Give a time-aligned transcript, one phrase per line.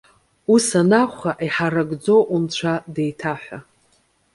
[0.53, 3.59] Ус анакәха, иҳаракӡоу унцәа деиҭаҳәа.